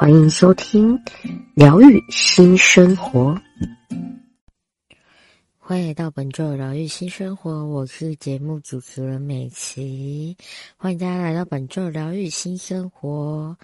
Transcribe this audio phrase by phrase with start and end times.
[0.00, 0.98] 欢迎收听
[1.54, 3.38] 疗愈新生活，
[5.58, 10.34] 欢迎到本周的疗愈新生活，我是节目主持人美琪，
[10.78, 13.54] 欢迎大家来到本周疗愈新生活。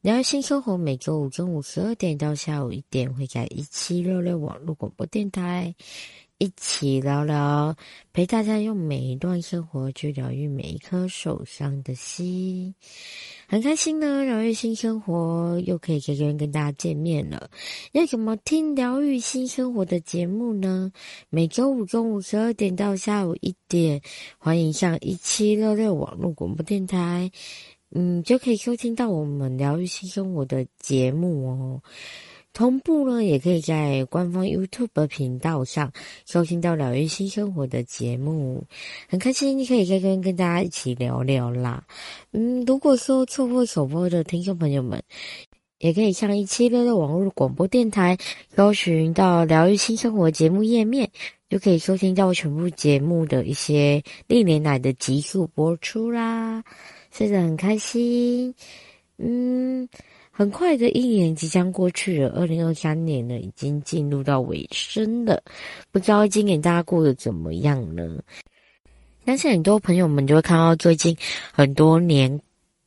[0.00, 5.72] 疗愈新生活每周五中午十二点到下午一点会在一七六六网络广播电台。
[6.38, 7.76] 一起聊聊，
[8.12, 12.74] 陪大家用每一段生活去疗愈每一颗受伤的心，
[13.54, 14.24] 很开心呢。
[14.24, 17.48] 疗愈新生活又可以跟人跟大家见面了。
[17.92, 20.90] 要怎么听疗愈新生活的节目呢？
[21.30, 24.02] 每周五中午十二点到下午一点，
[24.38, 27.30] 欢迎上一七六六网络广播电台，
[27.92, 31.80] 嗯，就可以收听到我们疗愈新生活的节目哦。
[32.54, 35.92] 同步呢，也可以在官方 YouTube 频道上
[36.24, 38.62] 收听到疗愈新生活的节目，
[39.08, 41.84] 很开心可以跟跟跟大家一起聊聊啦。
[42.30, 45.02] 嗯，如果说错过首播的听众朋友们，
[45.80, 48.16] 也可以上一七六六网络广播电台，
[48.54, 51.10] 搜寻到疗愈新生活节目页面，
[51.50, 56.62] 就可以收听到全部节目的一些历年来的集数播出啦，
[57.10, 58.54] 真的，很开心。
[59.18, 59.88] 嗯。
[60.36, 65.40] 很快的一年即将过去了，二零二三年呢已经进入到尾声了。
[65.92, 68.18] 不知道今年大家过得怎么样呢？
[69.24, 71.16] 相信很多朋友们就会看到最近
[71.52, 72.40] 很多年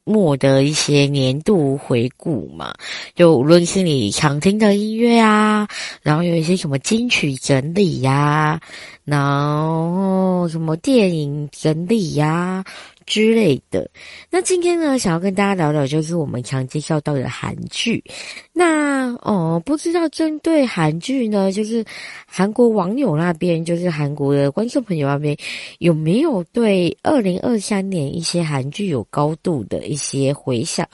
[0.04, 2.74] 末的一些年度回顾嘛，
[3.16, 5.66] 就无论是你常听的音乐啊，
[6.02, 8.60] 然后有一些什么金曲整理呀、
[9.06, 12.64] 然后什么电影整理呀、
[13.08, 13.90] 之类的。
[14.30, 18.04] 那今天呢，想要跟大家聊聊，就是我们常介绍到的韩剧。
[18.54, 21.84] 那哦，不知道针对韩剧呢，就是
[22.28, 25.36] 韩国网友那边，就是韩国的观众朋友那边，
[25.80, 30.88] 有没有对二零二三年一些韩剧有高度的一些回想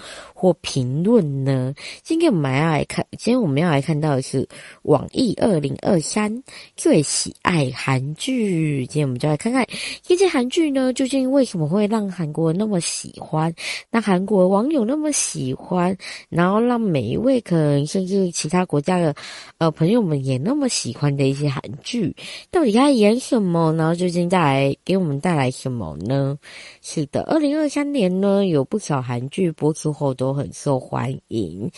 [0.43, 1.73] 或评论呢？
[2.01, 4.45] 今天我们要来看，今天我们要来看到的是
[4.81, 6.43] 网易二零二三
[6.75, 8.85] 最喜爱韩剧。
[8.87, 9.65] 今天我们就来看看
[10.01, 13.55] 这些韩剧呢，究竟为什么会让韩国人那么喜欢，
[13.89, 19.15] 那韩国网友那么喜欢，然后让每一位可能甚至其他国家的
[19.59, 22.13] 呃朋友们也那么喜欢的一些韩剧，
[22.51, 23.73] 到底在演什么？
[23.77, 26.37] 然后究竟带来给我们带来什么呢？
[26.81, 31.69] 是的，二零二三年呢，有不少韩剧播出后都很受欢迎，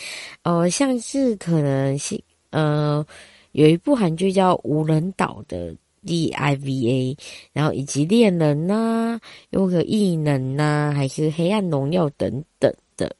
[0.42, 3.04] 呃，像是可能是呃
[3.52, 5.76] 有一部韩剧叫《无人岛》的。
[6.06, 7.16] D.I.V.A，
[7.52, 9.18] 然后以及恋人呐、
[9.50, 13.12] 有个异能呐、还是黑暗荣耀等等的，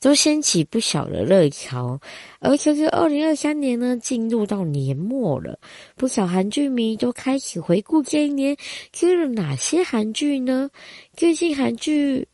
[0.00, 2.00] 都掀起不小的热潮。
[2.38, 5.58] 而且是二零二三年呢，进入到年末了，
[5.96, 8.56] 不少韩剧迷都开始回顾这一年
[8.90, 10.70] 追了哪些韩剧呢？
[11.14, 12.26] 最近韩剧，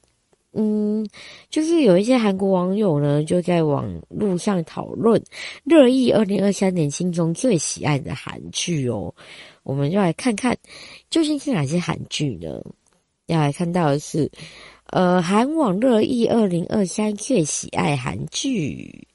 [0.57, 1.07] 嗯，
[1.51, 5.23] 就是有一些韩国网友呢，就在网络上讨论
[5.65, 9.15] 热议二零二三年心中最喜爱的韩剧哦。
[9.63, 10.57] 我们就来看看
[11.11, 12.61] 究竟是哪些韩剧呢？
[13.27, 14.31] 要来看到的是，
[14.91, 19.07] 呃，韩网热议二零二三最喜爱韩剧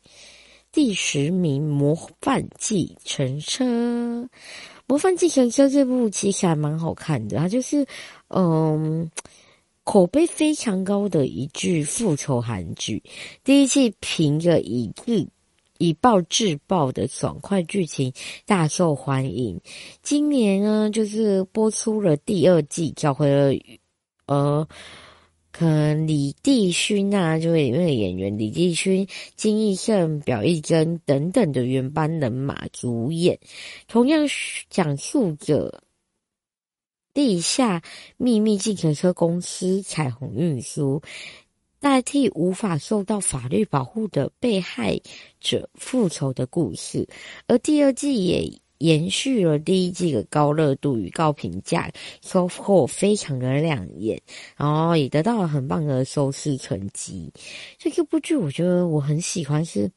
[0.71, 3.63] 第十名《模范计程车》。
[4.85, 7.85] 《模范计程车》这部其实还蛮好看的，它就是
[8.27, 9.09] 嗯
[9.83, 13.03] 口碑非常高的一句复仇韩剧。
[13.43, 15.25] 第一季凭着一日。
[15.83, 18.13] 以暴制暴的爽快剧情
[18.45, 19.59] 大受欢迎。
[20.03, 23.51] 今年呢，就是播出了第二季，找回了
[24.27, 24.67] 呃，
[25.51, 33.39] 可能李帝勋啊，就是里面的演员李帝勋、金义圣、表义珍等等的原班人马主演，
[33.87, 34.27] 同样
[34.69, 35.81] 讲述着
[37.13, 37.81] 地下
[38.17, 41.01] 秘密计程车公司彩虹运输。
[41.79, 45.01] 代替无法受到法律保护的被害
[45.39, 47.09] 者复仇的故事，
[47.47, 48.47] 而第二季也
[48.77, 51.91] 延续了第一季的高热度与高评价，
[52.21, 54.21] 收获非常的亮眼，
[54.55, 57.33] 然后也得到了很棒的收视成绩。
[57.79, 59.91] 所以这部剧我觉得我很喜欢，是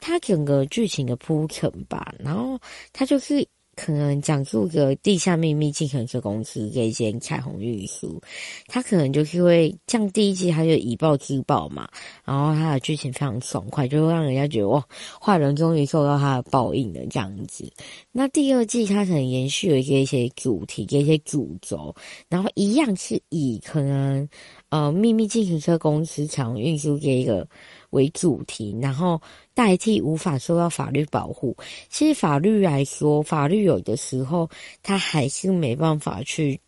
[0.00, 2.58] 它整个剧情的铺陈吧，然后
[2.94, 8.20] 它就是可能讲述个地下秘密计程车公司这一间彩虹运输，
[8.66, 11.88] 它可能就是会像第一季它就以暴制暴嘛，
[12.24, 14.84] 然后它的剧情非常爽快，就会让人家觉得哇，
[15.20, 17.70] 坏人终于受到他的报应了这样子。
[18.12, 21.94] 那第二季它可能延续了一些主题，一些主轴，
[22.28, 24.28] 然后一样是以可能
[24.68, 27.46] 呃秘密计程车公司彩虹运输这一个
[27.90, 29.20] 为主题，然后
[29.54, 31.56] 代替无法受到法律保护。
[31.88, 34.50] 其实法律来说，法律有的时候
[34.82, 36.60] 它还是没办法去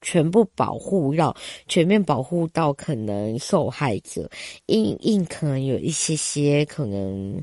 [0.00, 1.36] 全部保护到
[1.68, 4.28] 全面保护到可能受害者，
[4.66, 7.40] 因因可能有一些些可能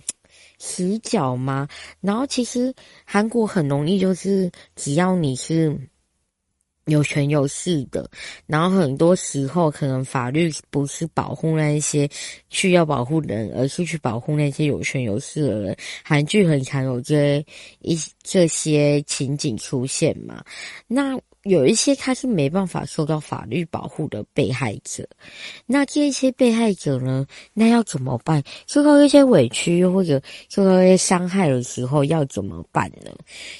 [0.57, 1.67] 死角嘛。
[2.01, 2.73] 然后其实
[3.05, 5.79] 韩国很容易，就是只要你是。
[6.87, 8.09] 有权有势的，
[8.45, 12.09] 然后很多时候可能法律不是保护那一些
[12.49, 15.77] 需要保护的人，而是去保护那些有权有势的人。
[16.03, 17.45] 韩剧很常有这
[17.79, 20.43] 一这些情景出现嘛。
[20.87, 25.07] 那有一些他是没办法受到法律保护的被害者，
[25.65, 28.43] 那这些被害者呢，那要怎么办？
[28.65, 33.11] 受到一些委屈或者受到一些伤害的时候要怎么办呢？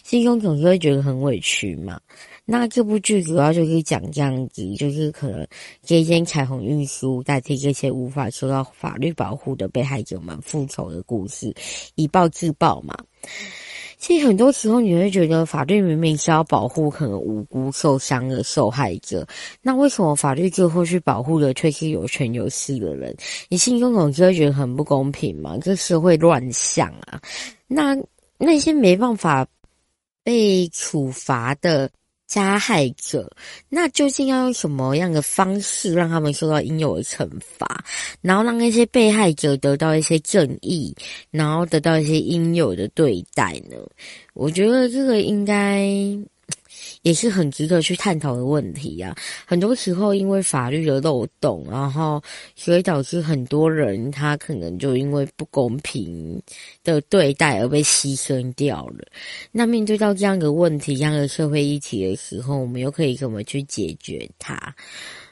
[0.04, 2.00] 心中总是会觉得很委屈嘛。
[2.50, 5.46] 那这部剧主要就是讲这样子，就是可能
[5.84, 11.54] 这间彩虹运输代替这些无法受到法律保护的被害者们复仇的故事，
[11.96, 12.96] 以暴制暴嘛。
[13.98, 19.28] 其实很多时候你会觉得，法律明明是要保护可能无辜受伤的受害者，
[19.62, 23.14] 那为什么法律最后去保护的却是有权有势的人？
[23.50, 25.58] 你心中总是会觉得很不公平嘛？
[25.58, 27.20] 这社会乱象啊！
[27.68, 27.94] 那
[28.38, 29.46] 那些没办法
[30.24, 31.92] 被处罚的。
[32.28, 33.32] 加害者，
[33.70, 37.84] 那究竟要用什么样的方式让他们受到应有的惩罚，
[38.22, 40.94] 然后让那些被害者得到一些正义，
[41.32, 43.78] 然后得到一些应有的对待呢？
[44.34, 45.90] 我觉得这个应该。
[47.02, 49.16] 也是很值得去探讨的问题、啊。
[49.46, 52.22] 很多时候，因为法律的漏洞，然后
[52.56, 56.42] 所以导致很多人他可能就因为不公平
[56.84, 59.06] 的对待而被牺牲掉了。
[59.52, 64.76] 那面对到这样的问题、这样的社会议题的时候，我们又可以怎么去解决它？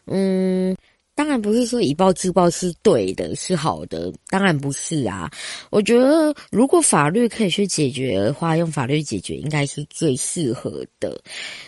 [0.06, 0.76] 嗯。
[1.16, 5.32] 当然不是说以暴制暴是对的，是好的，当然不是啊。
[5.70, 11.20] 我觉得如果法律可以去解决的话，用法律解决应该是最适合的。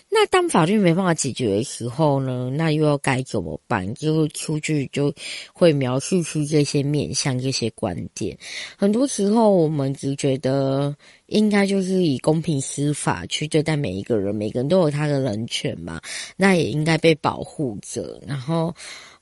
[0.09, 2.49] 那当法律没办法解决的时候呢？
[2.57, 3.93] 那又要该怎么办？
[3.95, 5.13] 就出去就
[5.53, 8.37] 会描述出这些面向、这些观点。
[8.77, 10.93] 很多时候我们只觉得
[11.27, 16.01] 应该就是以公平司法去对待每一个人，每个人都有他的人权嘛，
[16.35, 18.21] 那也应该被保护着。
[18.27, 18.75] 然后。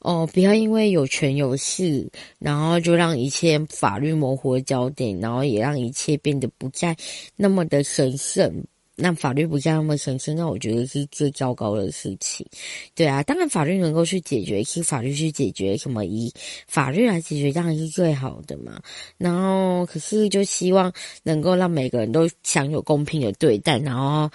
[0.06, 2.07] 哦，不要因为有权有势，
[2.38, 6.96] 然后就让一切法律模糊的焦点，然后也让一切变得不再
[7.36, 8.63] 那么的神圣，
[8.96, 12.46] 让法律不再那么神圣，那我觉得是最糟糕的事情。
[12.94, 16.31] 对啊，当然法律能够去解决，是法律去解决什么，以
[16.68, 18.80] 法律来解决当然是最好的嘛。
[19.18, 20.94] 然后，可是就希望
[21.24, 24.30] 能够让每个人都享有公平的对待，然后。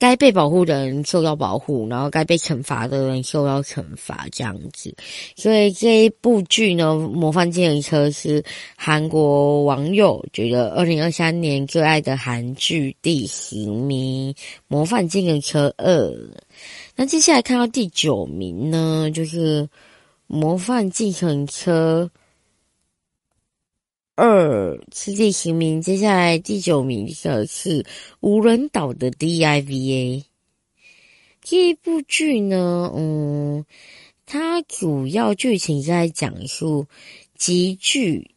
[0.00, 4.92] 该被保护的人受到保护，然后该被惩罚的人受到惩罚，这样子。
[5.36, 8.42] 所以这一部剧呢，《模范计程车》是
[8.74, 14.32] 韩国网友觉得二零二三年最爱的韩剧第十名，
[14.68, 15.86] 《模范计程车二》。
[16.96, 19.62] 那接下来看到第九名呢，就是
[20.26, 22.10] 《模范计程车》。
[24.22, 27.86] 二是第十名，接下来第九名的是
[28.20, 30.22] 无人岛的 DIVA。
[31.40, 33.64] 这一部剧呢，嗯，
[34.26, 36.86] 它主要剧情在讲述
[37.34, 38.30] 极具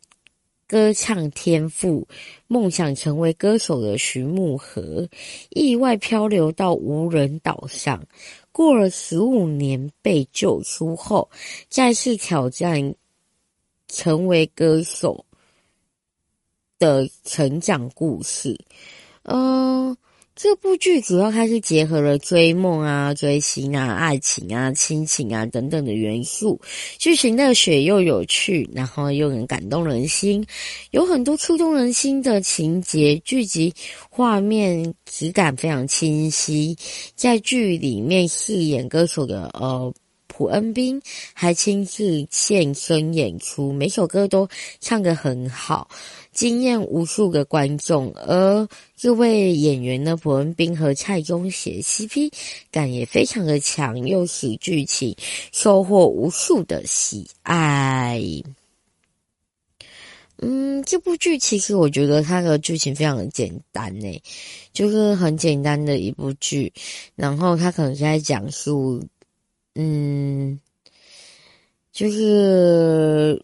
[0.70, 2.08] 歌唱天赋、
[2.48, 5.10] 梦想成为歌手的徐木和，
[5.50, 8.02] 意外漂流到无人岛上，
[8.54, 11.30] 过了十五年被救出后，
[11.68, 12.96] 再次挑战
[13.90, 15.26] 成为歌手。
[16.80, 18.60] 的成长故事，
[19.24, 19.96] 嗯、
[20.36, 26.60] 这部剧主要开始结合了追梦啊、追星啊、爱情啊、亲情啊等等的元素，
[26.98, 30.46] 剧情热血又有趣，然后又能感动人心，
[30.92, 33.74] 有很多触动人心的情节，剧集
[34.10, 36.78] 画面质感非常清晰，
[37.16, 39.94] 在剧里面饰演歌手的呃。
[40.36, 41.00] 朴恩斌
[41.34, 44.50] 还亲自现身演出，每首歌都
[44.80, 45.88] 唱得很好，
[46.32, 48.12] 惊艳无数个观众。
[48.16, 52.32] 而这位演员呢，朴恩斌和蔡宗协 CP
[52.72, 55.16] 感也非常的强，又使剧情
[55.52, 58.20] 收获无数的喜爱。
[60.46, 64.22] 嗯，这部剧其实我觉得它的剧情非常的简单诶，
[64.74, 66.74] 就是很简单的一部剧，
[67.16, 69.02] 然后它可能是在讲述，
[69.76, 70.60] 嗯，
[71.92, 73.44] 就是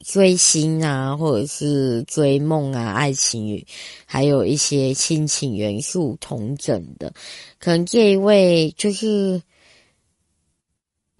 [0.00, 3.64] 追星啊，或者是追梦啊，爱情
[4.04, 7.12] 还有一些亲情元素同整的，
[7.58, 9.42] 可能这一位就是。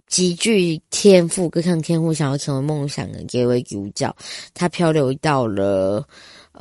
[0.09, 4.15] 极具天赋，各项天赋，想要成为梦想的这位主角，
[4.53, 6.07] 他漂流到了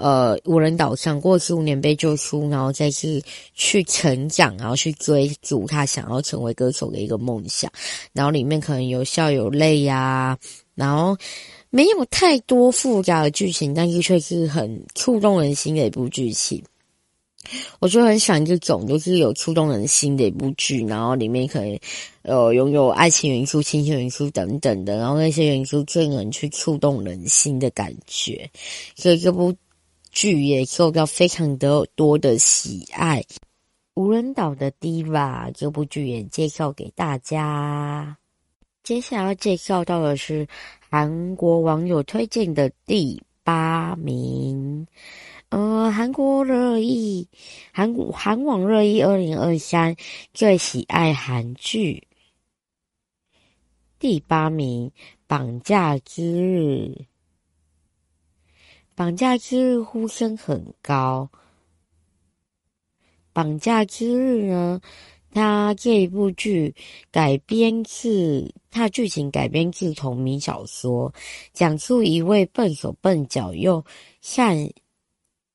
[0.01, 3.21] 呃无人岛上，过十五年被救出，然后再次
[3.53, 7.71] 去成长，然后去追逐他想要成为歌手的一个梦想。
[8.11, 10.37] 然后里面可能有笑有泪呀、
[10.75, 11.15] 然后
[11.69, 16.63] 没有太多复杂的剧情，但是却是很触动人心的一部剧情。
[17.79, 21.79] 我就很喜欢这种，就是有触动人心的一部剧，然后里面可能
[22.21, 28.47] 呃拥有爱情元素、亲情元素等等的，然后那些元素最能去触动人心的感觉，
[28.95, 29.51] 所以这部
[30.11, 33.23] 剧也受到非常的多的喜爱。
[33.93, 38.17] 无人岛的 Diva 这部剧也介绍给大家。
[38.83, 40.47] 接下来要介绍到的是
[40.89, 44.87] 韩国网友推荐的第八名。
[45.49, 47.27] 呃，韩国热议，
[47.73, 49.95] 韩国韩网热议二零二三
[50.33, 52.07] 最喜爱韩剧
[53.99, 54.89] 第八名，
[55.27, 56.95] 《绑架之日》。
[59.01, 61.27] 绑架之日呼声很高。
[63.33, 64.79] 绑架之日呢，
[65.31, 66.75] 它这一部剧
[67.09, 71.11] 改编自，它剧情改编自同名小说，
[71.51, 73.83] 讲述一位笨手笨脚又
[74.21, 74.69] 善。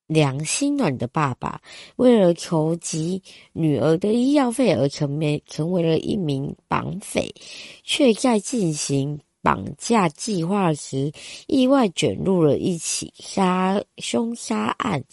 [0.09, 1.61] 良心软的爸爸，
[1.97, 3.21] 为了筹集
[3.53, 7.35] 女儿的医药费而成为成为了一名绑匪，
[7.83, 11.13] 却在进行绑架计划时
[11.47, 15.05] 意外卷入了一起杀凶杀案，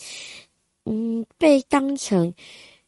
[0.85, 2.33] 嗯，被当成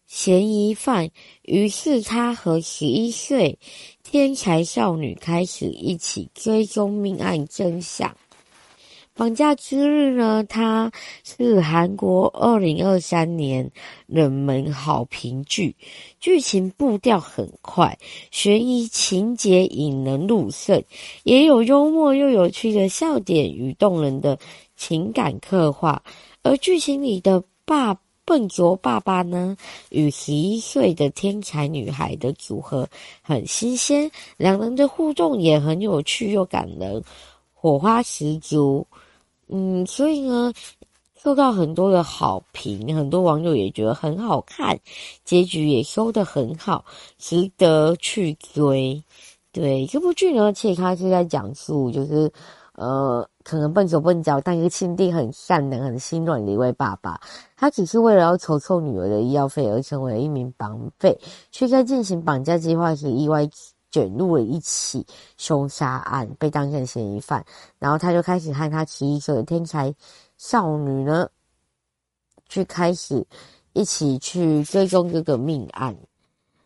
[0.08, 1.12] 嫌疑犯。
[1.44, 3.60] 于是他和十一岁
[4.02, 8.18] 天才少女开始一起追踪命案真相。
[9.16, 10.92] 绑架之日呢，它
[11.24, 13.72] 是韩国二零二三年
[14.08, 15.74] 冷门好评剧，
[16.20, 17.98] 剧情步调很快，
[18.30, 20.84] 悬疑情节引人入胜，
[21.24, 24.38] 也有幽默又有趣的笑点与动人的
[24.76, 26.04] 情感刻画。
[26.44, 29.56] 而剧情里的爸笨拙爸爸呢，
[29.92, 32.86] 与十一岁的天才女孩的组合
[33.22, 37.02] 很新鲜，两人的互动也很有趣又感人，
[37.54, 38.86] 火花十足。
[39.48, 40.52] 嗯，所以呢，
[41.22, 44.80] 受到很多的好评，很多网友也觉得很好看，
[45.24, 46.84] 结局也收得很好，
[47.18, 49.04] 值得去追。
[49.52, 52.32] 对，这部剧呢，其实它是在讲述，就是
[52.74, 57.20] 呃，可能笨手笨脚，但是心地很善良、很心软的一位爸爸，
[57.56, 61.18] 他只是为了要筹措女儿的医药费而成为了一名绑匪，
[61.52, 63.48] 却在进行绑架计划时意外。
[63.96, 65.06] 卷入了一起
[65.38, 67.46] 凶杀案，被当成嫌疑犯，
[67.80, 69.96] 然后他就开始和他十一岁的天才
[70.38, 71.30] 少女呢，
[72.50, 73.26] 去开始
[73.72, 75.96] 一起去追踪这个命案。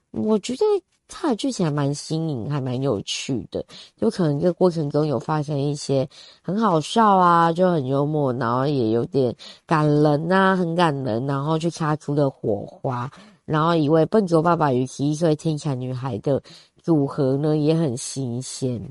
[0.09, 0.65] 我觉得
[1.07, 3.63] 他的剧情还蛮新颖，还蛮有趣的，
[3.95, 6.09] 就可能这个过程中有发生一些
[6.41, 9.35] 很好笑啊，就很幽默，然后也有点
[9.67, 13.11] 感人啊，很感人，然后去擦出了火花，
[13.45, 16.41] 然后一位笨拙爸爸与十一岁天才女孩的。
[16.89, 18.81] 组合呢也很新鲜，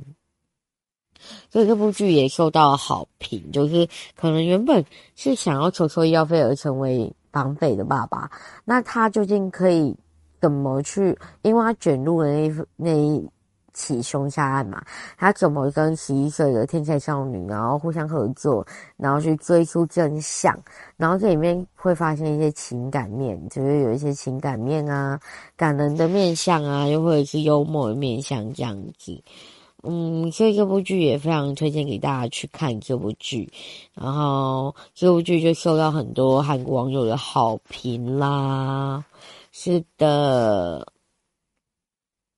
[1.51, 3.51] 所以这部剧也受到好评。
[3.51, 4.85] 就是可能原本
[5.17, 8.31] 是想要筹措医药费而成为绑匪的爸爸，
[8.65, 9.97] 那他究竟可以
[10.41, 11.19] 怎么去？
[11.43, 13.29] 因为他卷入了那那一
[13.79, 14.83] 起凶杀案嘛，
[15.17, 18.67] 他怎么跟十一岁的天才少女，然后互相合作，
[18.97, 20.53] 然后去追出真相，
[20.97, 25.21] 然后这里面会发现一些情感面，就是有一些情感面啊，
[25.57, 29.23] 感人的面相啊，又或者是幽默的面相这样子。
[29.85, 33.49] 嗯，所以这部剧也非常推荐给大家去看这部剧，
[33.95, 39.05] 然后这部剧就受到很多韩国网友的好评啦。
[39.53, 40.85] 是的。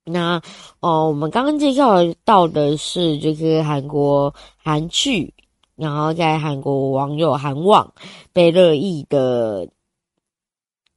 [0.03, 0.41] 那
[0.79, 5.33] 哦，我们刚刚介绍到的是就是韩国韩剧，
[5.75, 7.93] 然后在韩国网友韩网
[8.33, 9.69] 被热议的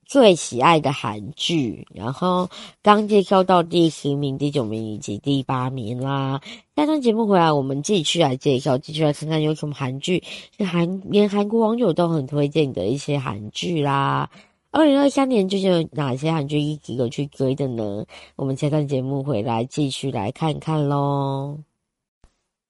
[0.06, 2.48] 最喜爱的韩剧，然后
[2.82, 6.40] 刚介绍到第十名、第九名以及第八名啦。
[6.74, 10.24] 下段节目回来，我们继续来介绍，继续来看看有什么韩剧
[10.56, 14.30] 是韩连韩国网友都很推荐的一些韩剧啦。
[14.76, 18.04] 二零二三年究竟有哪些韩剧一直有去追的呢？
[18.34, 21.60] 我们下段节目回来继续来看看喽。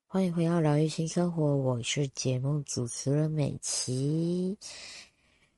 [0.07, 4.55] 欢迎回到疗愈新生活，我是节目主持人美琪。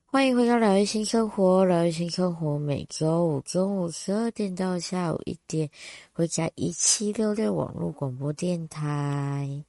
[0.05, 5.69] 欢迎回到疗愈新生活，疗愈新生活每周五中午十二点到下午一点，
[6.13, 9.65] 会在一七六六网络广播电台。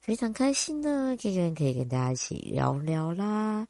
[0.00, 3.64] 非常开心呢，今天可以跟大家一起聊聊啦。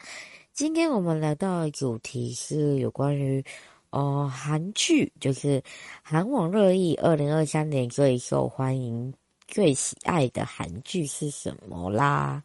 [0.57, 3.45] 今天我们来到的主题是有关于
[3.91, 5.63] 呃韩剧，就是
[6.03, 9.13] 韩网热议，二零二三年最受欢迎。
[9.47, 12.43] 最喜爱的韩剧是什么啦？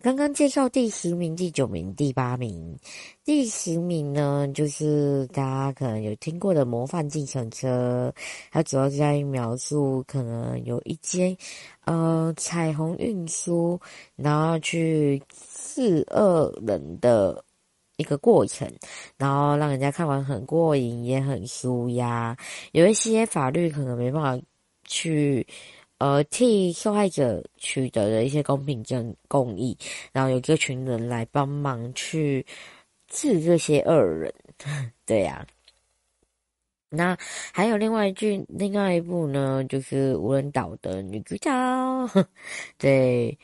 [0.00, 2.76] 刚刚介绍第十名、第九名、第八名。
[3.22, 8.12] 第十名呢，就是大家可能有听过的《模范计程车》，
[8.50, 11.36] 它主要是在于描述可能有一间
[11.84, 13.80] 呃彩虹运输，
[14.16, 17.44] 然后去试恶人的
[17.96, 18.70] 一个过程，
[19.16, 22.36] 然后让人家看完很过瘾，也很舒压。
[22.72, 24.46] 有一些法律可能没办法
[24.86, 25.46] 去。
[25.98, 29.78] 呃，替受害者取得的一些公平正公义，
[30.10, 32.44] 然后有这群人来帮忙去
[33.06, 34.34] 治这些恶人，
[35.06, 35.46] 对呀、
[36.90, 37.16] 那
[37.52, 41.48] 还有另外一句，另外一部呢，就是无人岛的女主角，
[42.76, 43.38] 对，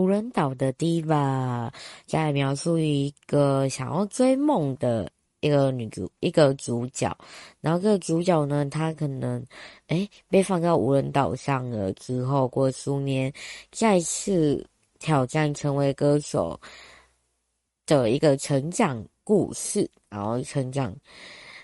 [0.00, 1.70] 无人岛的 Diva，
[2.06, 5.10] 在描述一个想要追梦的。
[5.42, 7.16] 一个女主，一个主角，
[7.62, 9.42] 然后这个主角呢，她可能，
[9.86, 13.32] 诶被放到无人岛上了之后，过数年
[13.72, 14.62] 再次
[14.98, 16.60] 挑战成为歌手
[17.86, 20.94] 的一个成长故事，然后成长，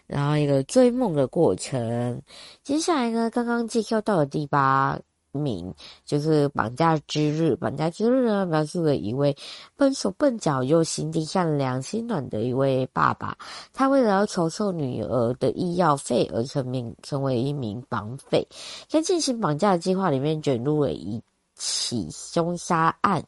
[0.06, 2.22] 然后一个追梦的过程。
[2.62, 4.98] 接下来呢，刚刚介绍到的第八。
[5.36, 5.72] 名
[6.04, 9.36] 就是绑架之日，绑架之日呢，描述了一位
[9.76, 13.36] 笨手笨脚又心地善良、心软的一位爸爸。
[13.72, 18.46] 他为了要筹措女儿的医药费而成名，成为一名绑匪，
[18.88, 21.22] 在进行绑架的计划里面卷入了一。
[21.56, 23.24] 起凶杀案，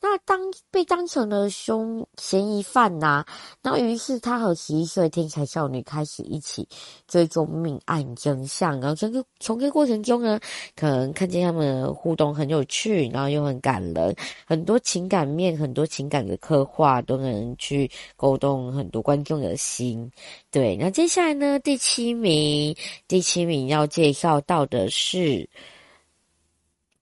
[0.00, 0.38] 那当
[0.70, 3.26] 被当成了凶嫌疑犯呐、啊，
[3.62, 6.68] 那于是他和十一岁天才少女开始一起
[7.08, 10.38] 追踪命案真相，然后整个从这个过程中呢，
[10.76, 14.14] 可能看见他们互动很有趣，然后又很感人，
[14.46, 20.10] 很多情感面，很多情感的刻画都能去勾动很多观众的心。
[20.50, 22.76] 对，那接下来呢，第七名，
[23.08, 25.48] 第七名要介绍到的是。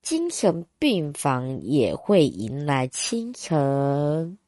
[0.09, 4.39] 精神病房也会迎来清晨。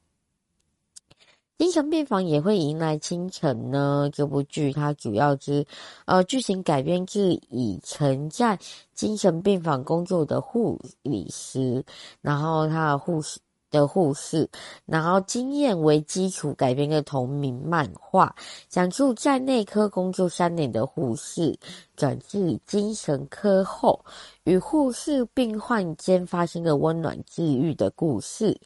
[1.59, 4.09] 精神病房也会迎来清晨呢？
[4.11, 5.67] 这部剧它主要是，
[6.07, 8.59] 呃，剧情改编自以曾在
[8.95, 11.85] 精神病房工作的护理师，
[12.23, 13.39] 然后他的护士。
[13.71, 14.49] 的护士，
[14.87, 18.35] 然后经验为基础改编的同名漫画，
[18.69, 21.59] 讲述在内科工作三年的护士
[21.97, 24.05] 转至精神科后，
[24.45, 28.61] 与护士病患间发生的温暖治愈的故事。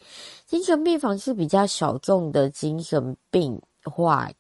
[0.46, 4.30] 精神病房是比较小众的精神病化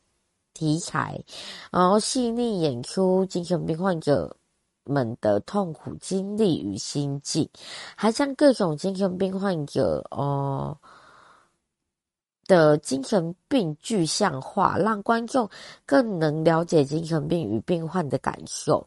[0.54, 1.22] 题材，
[1.70, 4.36] 然后细腻演出精神病患者
[4.84, 7.48] 们的痛苦经历与心境，
[7.96, 10.76] 还将各种精神病患者哦
[12.46, 15.48] 的精神病具象化，让观众
[15.86, 18.86] 更能了解精神病与病患的感受。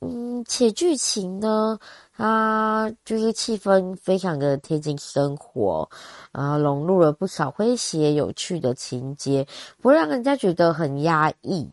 [0.00, 1.76] 嗯，且剧情呢，
[2.16, 5.88] 它就是气氛非常的贴近生活，
[6.30, 9.44] 啊，融入了不少诙谐有趣的情节，
[9.80, 11.68] 不会让人家觉得很压抑。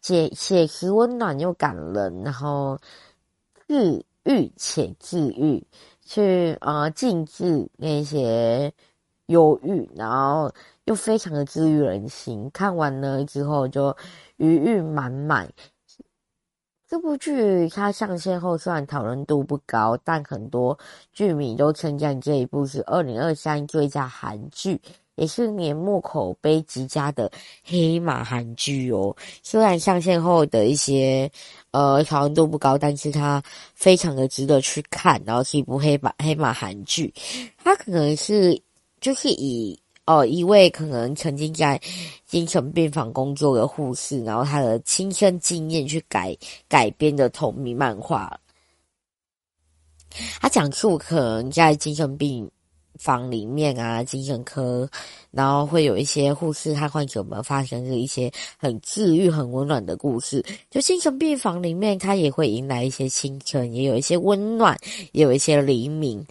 [0.00, 2.78] 写写实温暖又感人，然后
[3.68, 5.62] 治愈且治愈，
[6.04, 8.72] 去呃静置那些
[9.26, 10.52] 忧郁，然后
[10.84, 12.50] 又非常的治愈人心。
[12.52, 13.96] 看完了之后就
[14.36, 15.48] 余韵满满。
[16.88, 20.76] 这部剧它上线后虽然讨论度不高，但很多
[21.12, 24.80] 剧迷都称赞这一部是二零二三最佳韩剧。
[25.20, 27.30] 也是年末口碑极佳的
[27.62, 29.14] 黑马韩剧哦。
[29.42, 31.30] 虽然上线后的一些
[31.72, 33.42] 呃讨论度不高，但是它
[33.74, 35.20] 非常的值得去看。
[35.26, 37.12] 然后是一部黑马黑马韩剧，
[37.62, 38.58] 它可能是
[38.98, 41.78] 就是以呃一位可能曾经在
[42.24, 46.34] 精神病房工作的护士，然后他的亲身经验去改
[46.66, 48.40] 改编的同名漫画。
[50.40, 52.50] 他讲述可能在精神病。
[53.00, 54.86] 房里面啊，精神科，
[55.30, 60.44] 然后会有一些护士和患者们发生着一些很治愈、很温暖的故事。
[60.70, 64.78] 就精神病房里面，它也会迎来一些清晨，也有一些温暖，
[65.12, 66.22] 也有一些黎明。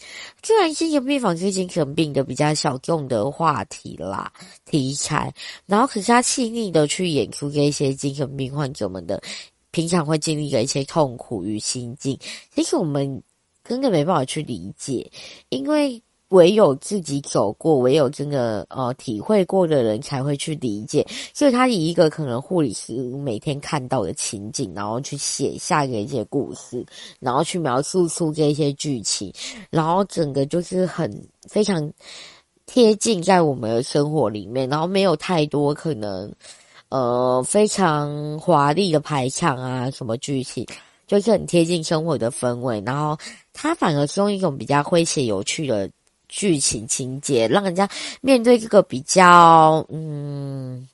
[0.43, 4.31] 虽然精神病房是精神病的比较小众的话题啦，
[4.65, 5.33] 题材，
[5.65, 9.19] 然后可是它细腻的去演出这一些精神病患者们的
[9.71, 12.15] 平常会经历的一些痛苦与心境。
[12.53, 13.21] 其实我们。
[13.65, 15.11] 真的没办法去理解，
[15.49, 16.01] 因为。
[16.29, 21.05] 唯有自己走过，唯有真的呃体会过的人才会去理解。
[21.33, 26.85] 所以他以一个可能护理师每天看到的情景，然后去写下一些故事，
[27.19, 29.33] 然后去描述出这些剧情，
[29.71, 31.11] 然后整个就是很
[31.47, 31.91] 非常
[32.67, 36.31] 贴近在我们的生活里面，然后没有太多可能
[36.89, 40.63] 呃非常华丽的排场啊什么剧情，
[41.07, 42.83] 就是很贴近生活的氛围。
[42.85, 43.17] 然后
[43.51, 45.89] 他反而是用一种比较诙谐有趣的。
[46.29, 47.89] 剧情情节让人家
[48.21, 50.87] 面对这个比较嗯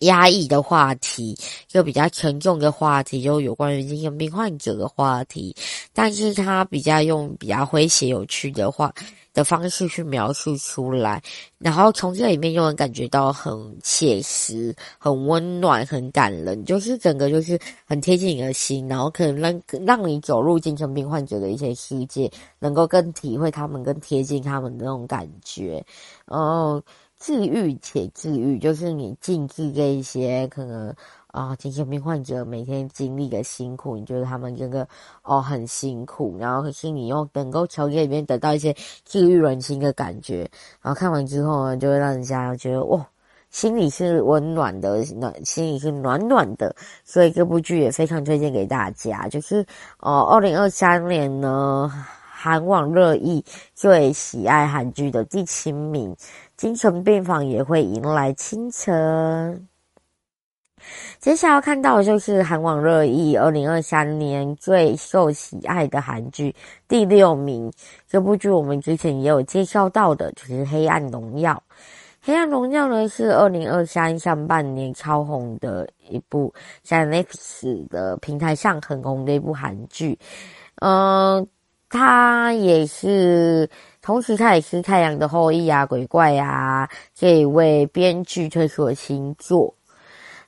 [0.00, 1.36] 压抑的话题，
[1.70, 5.54] 一个比较沉重的话题，就有关于精神病患者的话题，
[5.92, 8.94] 但是他比较用比较诙谐有趣的话。
[9.36, 11.22] 的方式去描述出来，
[11.58, 13.52] 然后从这里面又能感觉到很
[13.84, 25.84] 写实、很温暖、很感人，就是整个就是很贴近你的心，然后可能让让你走入精神病患者的一些世界，能够更体会他们、更贴近他们的那种感觉，
[26.24, 26.82] 然后
[27.20, 30.94] 治愈且治愈，就是你静置这一些可能。
[31.36, 34.88] 啊，精神病患者每天经历的辛苦，你觉得他们真的
[35.22, 43.06] 哦很辛苦，然后可是你又能够从这里面得到一些治愈人心的感觉，然后看完之后呢，就会让人家觉得哇，
[43.50, 49.28] 心里是温暖的，暖心里是暖暖的，所以这部剧也非常推荐给大家。
[49.28, 49.62] 就是
[50.00, 51.92] 哦，二零二三年呢，
[52.30, 53.44] 韩网热议
[53.74, 56.16] 最喜爱韩剧的第七名，
[56.56, 59.68] 精神病房也会迎来清晨。
[61.18, 66.54] 接下来要看到的就是韩网热议二零二三年最受喜爱的韩剧
[66.86, 67.72] 第六名。
[68.08, 71.52] 这部剧我们之前也有介绍到的，就是《黑暗荣耀》。
[72.22, 80.18] 《黑暗荣耀》呢是二零二三上半年超红的一部，在 Netflix 的平台上很红的一部韩剧。
[80.76, 81.46] 嗯、呃，
[81.88, 83.70] 它也是，
[84.02, 89.72] 同时它也是《太阳的后裔》啊，《鬼怪》啊这一位编剧推出的新作。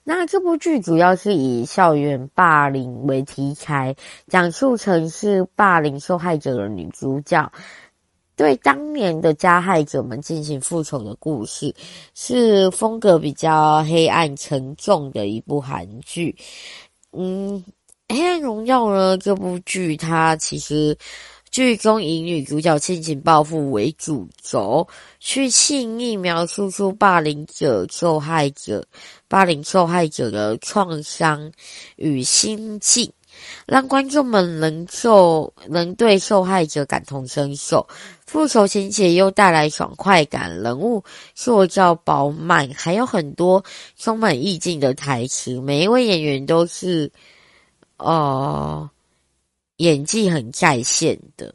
[0.09, 3.95] 那这部剧主要是以校园霸凌为题材，
[4.27, 7.53] 讲述成是霸凌受害者的女主角
[8.35, 11.75] 对当年的加害者们进行复仇的故事，
[12.15, 16.35] 是风格比较黑暗沉重的一部韩剧。
[17.13, 17.63] 嗯，
[18.17, 20.97] 《黑暗荣耀》呢，这部剧它其实。
[21.51, 24.87] 剧中以女主角亲情报复为主轴，
[25.19, 28.85] 去细腻描述出霸凌者、受害者、
[29.29, 31.53] 八零受害者的创伤
[31.97, 33.13] 与心境，
[33.67, 37.87] 让观众们能受能对受害者感同身受。
[38.27, 43.65] 复仇情节又带来爽快感，人物塑造饱满，还有很多
[43.97, 45.61] 充满意境的台词。
[45.61, 47.13] 每一位演员都是，
[47.99, 48.91] 哦。
[49.79, 51.55] 演技很在线的，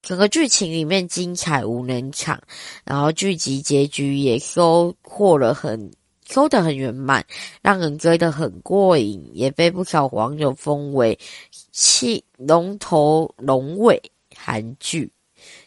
[0.00, 2.40] 整个剧情里面精彩无人场，
[2.82, 5.92] 然后剧集结局也收获了很
[6.28, 7.24] 收得很圆满，
[7.62, 11.18] 让人追得很过瘾，也被不少网友封为
[11.72, 14.00] “气龙头龙尾”
[14.36, 15.10] 韩剧。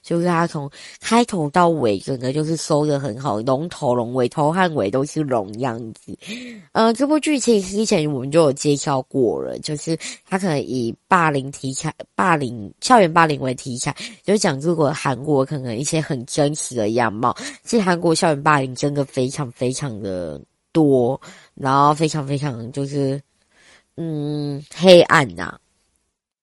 [0.04, 0.69] 就是他从
[1.00, 6.15] 开头到尾，整个就是收的很好，龙头龙尾，头和尾都是龙样子。
[6.74, 9.97] 呃，这部剧其实之前我们就有介绍过了，就是
[10.28, 17.36] 他可能以霸凌题材、霸凌校园霸凌为题材，就讲如果韩国可能一些很真实的样貌。
[17.63, 20.39] 其实韩国校园霸凌真的非常非常的
[20.72, 21.20] 多，
[21.56, 23.22] 然后非常非常就是
[23.98, 25.60] 嗯黑暗呐、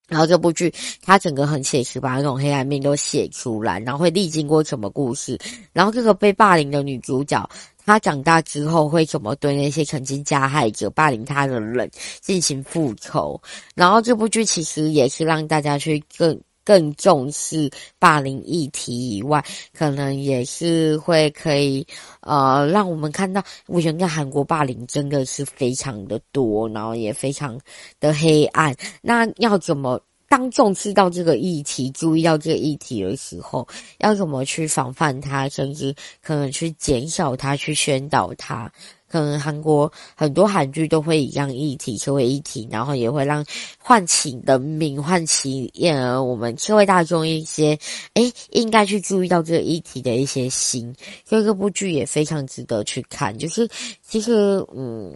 [0.08, 5.38] 然后这部剧，它整个很写实，把那种黑暗面都写出来，然后会历经过什么故事，
[5.72, 7.48] 然后这个被霸凌的女主角，
[7.84, 13.40] 她长大之后会怎么对那些曾经加害者、霸凌她的人进行复仇。
[13.74, 21.86] 然后这部剧其实也是让大家去更更重视霸凌议题以外，可能也是会可以
[22.20, 27.58] 呃让我们看到，我觉得韩国霸凌真的是非常的多，然后也非常
[27.98, 28.76] 的黑暗。
[29.00, 29.98] 那要怎么？
[30.30, 38.70] 当重视到这个议题，注意到这个议题的时候，要怎么去防范它，甚至可能去减少它，去宣导它。
[39.08, 43.44] 可能韩国很多韩剧都会以这样议题作为议题，然后也会让
[43.78, 47.78] 唤起人民、唤起呃我们社会大众一些
[48.14, 50.94] 诶应该去注意到这个议题的一些心。
[51.24, 53.36] 所以这部剧也非常值得去看。
[53.36, 53.68] 就是
[54.02, 55.14] 其实嗯，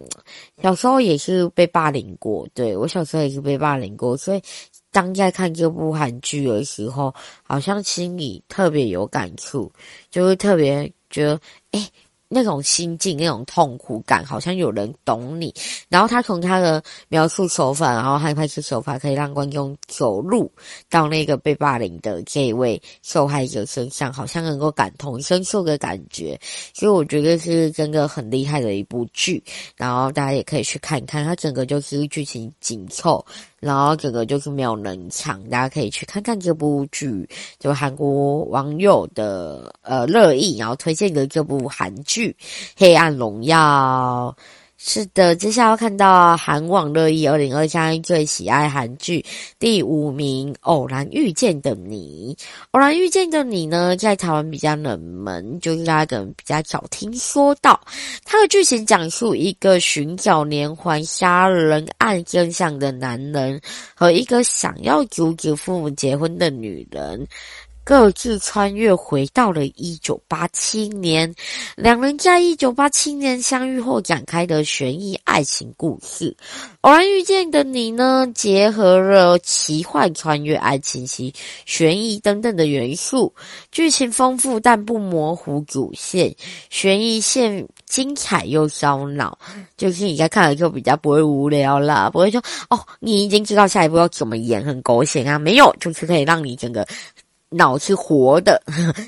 [0.61, 4.41] 小时候也是被霸凌过，对，我小时候也是被霸凌过，所以。
[4.93, 9.71] 当在看这部韩剧的时候，好像心里特别有感触，
[10.11, 11.83] 就会特别觉得，诶，
[12.33, 15.53] 那种心境，那种痛苦感，好像有人懂你。
[15.87, 20.51] 然后他从他的描述手法，然后还拍摄手法，可以让观众走入
[20.89, 26.39] 到那个被霸凌的这一位受害者身上，好像能够感同身受的感觉。
[26.73, 29.43] 所以我觉得是真的很厉害的一部剧。
[29.77, 33.23] 然后大家也可以去看一看，它整个就是剧情紧凑，
[33.63, 42.35] 然后整个就是没有冷场，大家可以去看看这部剧，就韩国网友的呃热议，然后推荐的这部韩剧。
[42.75, 44.35] 《黑暗荣耀》
[44.85, 49.25] 是的，接下来要看到韩网热议二零二三最喜爱韩剧
[49.57, 52.35] 第五名《偶然遇见的你》。
[52.71, 57.79] 《偶然遇见的你》呢，在台湾比较冷门，就是大家可能比较少听说到。
[58.25, 63.61] 它的剧情讲述一个寻找连环杀人案真相的男人
[63.95, 67.25] 和一个想要阻止父母结婚的女人。
[67.85, 71.33] 各自穿越回到了一九八七年，
[71.75, 76.35] 两人在一九八七年相遇后展开的悬疑爱情故事。
[76.81, 81.33] 偶然遇见的你呢，结合了奇幻、穿越、爱情、及
[81.65, 83.33] 悬疑等等的元素，
[83.71, 86.33] 剧情丰富但不模糊主线，
[86.69, 89.37] 悬疑线精彩又烧脑，
[89.75, 96.87] 就是你在看了之后比较不会无聊啦，不会说哦，你已经知道下一步要怎么演，很狗血啊，没有，就是可以让你整个。
[97.53, 98.61] 脑是活的，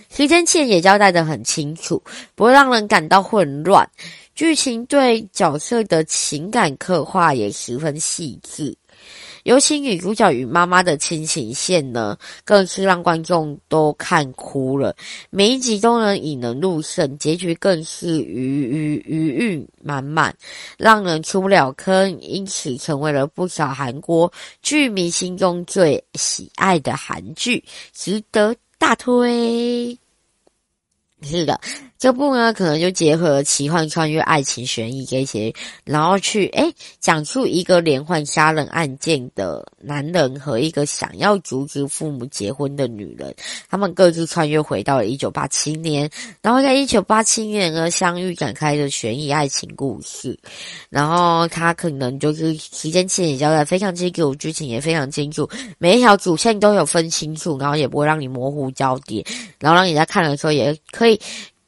[0.10, 2.02] 时间线也交代的很清楚，
[2.36, 3.90] 不会让人感到混乱。
[4.36, 8.76] 剧情对角色的情感刻画也十分细致。
[9.46, 14.96] 尤其女主角与妈妈的亲情线呢，更是让观众都看哭了。
[15.30, 20.36] 每一集都能引人入胜，结局更是余余余韵满满，
[20.80, 29.96] 让人出不了坑，因此成为了不少韩国剧迷心中最喜爱的韩剧，值得大推。
[31.22, 31.62] 是的。
[32.06, 35.52] 这部呢，可能就结合奇幻、穿越、爱情、悬疑这些，
[35.84, 43.34] 然后去哎讲述一个连环杀人案件的男人和一个想要阻止父母结婚的女人，
[43.68, 46.08] 他们各自穿越回到了一九八七年，
[46.44, 50.38] 然后在一九八七年呢相遇展开的悬疑爱情故事，
[50.92, 59.26] 然后他可能就是时间线也交代非常清楚，剧情也非常清楚，每一条主线都有分清楚，然后也不会让你模糊焦点，
[59.60, 61.20] 然后让你在看的时候也可以。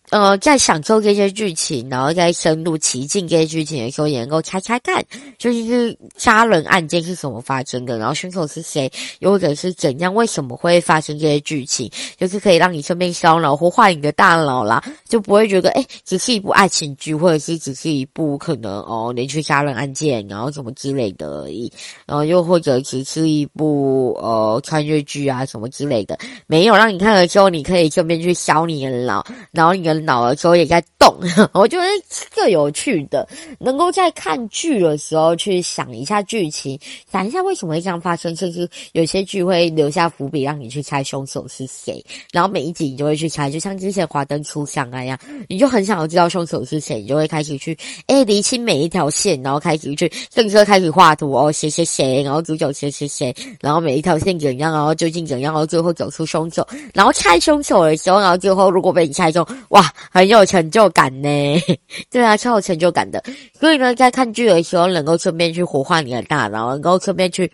[0.09, 5.03] 呃，在享受这些剧情，然后在深入其境这些剧情的时候，也能够猜猜看，
[5.37, 8.89] 就是杀人案件是怎么发生的，然后凶手是谁，
[9.19, 21.69] 又或者是怎样，为什么会发生这些剧情，就是可以让你顺便烧脑或坏你的大脑啦，就不会觉得诶只是一部爱情剧，或者是只是一部可能哦连续杀人案件，然后什么之类的而已，
[22.05, 29.96] 然后又或者只是一部呃穿越剧啊什么之类的，没有让你看了之后，你可以顺便去烧你的脑，然后你的。
[29.99, 31.15] 脑的时候也在动，
[31.53, 31.85] 我觉得
[32.33, 33.27] 特有趣的，
[33.59, 36.79] 能够在看剧的时候去想一下剧情，
[37.11, 59.86] 想一下为什么会这样发生，甚至有些剧会留下伏笔让你去猜凶手是谁，然后每一集你就会去猜，就像之前华灯初上那样， 你就很想要知道凶手是谁，你就会开始去哎厘清每一条线，然后开始去甚至开始画图哦，谁谁谁，然后主角谁谁谁，然后每一条线怎样，然后究竟怎样，然后最后找出凶手，然后猜凶手的时候，然后最后如果被你猜中，哇！
[60.11, 61.27] 很有成就感呢，
[62.09, 63.23] 对啊，超有成就感的。
[63.59, 67.51] 所以呢，在看剧的时候，能够顺便去活化你的大脑，能够顺便去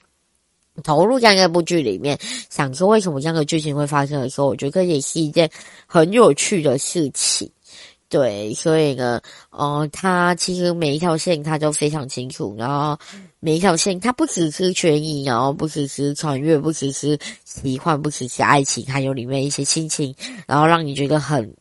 [0.84, 2.18] 投入在那部剧里面，
[2.50, 5.50] 想说为什么这样的剧情会发生的时候，我觉得也是一件
[5.86, 7.50] 很有趣的事情。
[8.10, 9.20] 对，所以呢，
[9.50, 12.96] 呃，他其实每一条线他都非常清楚，然后
[13.40, 20.14] 每一条线他不只是悬疑，然后不只是穿越，不只是奇幻，不只是爱情，还有里面一些亲情，
[20.46, 21.52] 然后让你觉得很。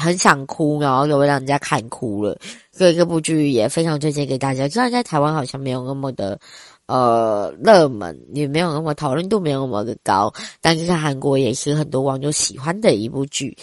[0.00, 2.38] 很想哭，然后就会让人家看哭了，
[2.72, 4.68] 所以这部剧也非常推荐给大家。
[4.68, 6.38] 虽然在台湾好像没有那么的
[6.86, 13.56] 呃热门，也没有那么讨论度没有那么的高，但是在韩国也是很多网友喜欢的一部剧，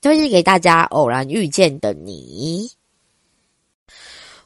[0.00, 0.82] 推荐给大家。
[0.84, 2.70] 偶然遇见的你，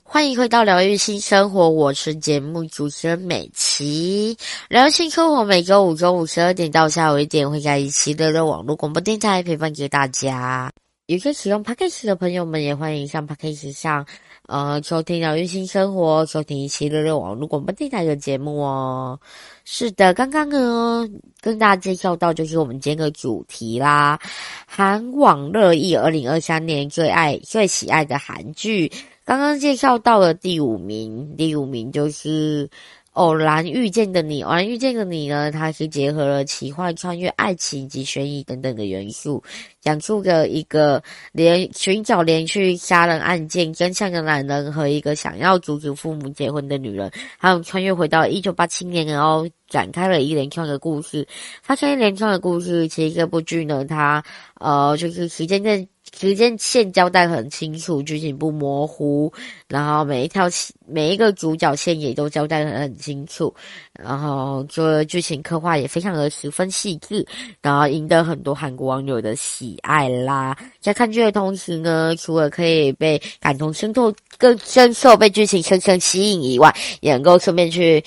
[0.03, 4.37] 欢迎回到疗愈新生活，我是节目主持人美琪。
[4.69, 10.73] 疗愈新生活每周五中午十二点到下午一点会在一期的的网络广播电台陪伴给大家。
[11.11, 14.07] 有些使用 Podcast 的朋友们也欢迎上 Podcast 上，
[14.47, 19.19] 呃，收听疗愈新生活，收听一期的热网络广播电台的节目哦。
[19.65, 21.05] 是的，刚刚呢
[21.41, 24.21] 跟大家介绍到就是我们今天的主题啦，
[24.65, 28.89] 韩网热议二零二三年最爱最喜爱的韩剧。
[29.25, 32.71] 刚刚介绍到了第五名，第五名就是
[33.15, 39.43] 偶然遇见的你，偶然遇见的你呢，它是结合了奇幻、穿越、爱情及悬疑等等的元素，
[39.81, 51.27] 讲述了一个连寻找连续杀人案件真相的男人和一个想要阻止父母结婚的女人，还有穿越回到一九八七年，然后展开了一连串的故事。
[51.63, 54.23] 发生一连串的故事，其实这部剧呢，它
[54.61, 55.89] 呃就是时间线。
[56.19, 59.33] 时间线交代很清楚，剧情不模糊，
[59.69, 60.49] 然后每一条
[60.87, 63.55] 每一个主角线也都交代得很清楚，
[63.93, 67.27] 然后就剧情刻画也非常的十分细致，
[67.63, 70.57] 然后赢得很多韩国网友的喜爱啦。
[70.81, 78.03] 在看剧的同时呢，除了可以被感同身受、更深受被剧情深深吸引以外，也能够顺便去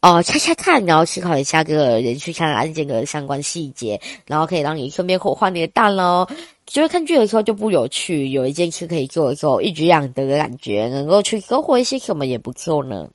[0.00, 6.26] 哦猜猜看，然后思考一下这个人去杀人案件的相关细节，然后可以让你顺便活化你的蛋喽
[6.66, 13.08] 就是看剧的时候就不有趣，有一件事可以做的时候，一举两得的感觉，能够去收获一些什么也不错呢。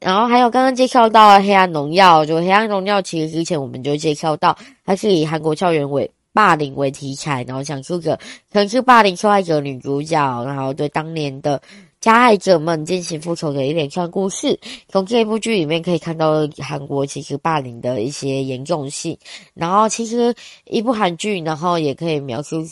[0.00, 8.18] 然后还有刚刚介绍到《黑暗荣耀》，就《黑暗荣耀》其实之前我们就介绍到，它是以韩国校园为霸凌为题材，然后讲述着
[8.50, 11.60] 曾是霸凌受害者女主角，然后对当年的。
[12.00, 14.58] 加害者们进行复仇的一连串故事，
[14.88, 19.18] 从这部剧里面可以看到韩国其实霸凌的一些严重性。
[19.52, 20.32] 然后，其实
[20.66, 22.64] 一部韩剧，然后也可以描述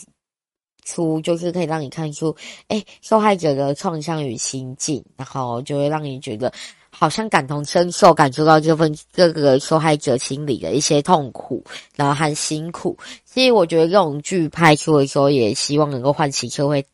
[0.85, 2.33] 出，就是可以让你看出，
[2.69, 6.49] 诶，受害者的创伤与心境，然后就会让你觉得
[6.89, 11.61] 好像感同身受，感受到这份各个受害者心里的一些痛苦，
[11.97, 12.97] 然后和辛苦。
[13.25, 16.85] 所以，我觉得这种剧拍出的时候，也希望能够唤起社会。